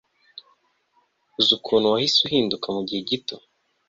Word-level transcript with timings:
uzi 1.39 1.51
ukuntu 1.57 1.91
wahise 1.93 2.17
uhinduka 2.27 2.67
mugihe 2.75 3.01
gito! 3.09 3.35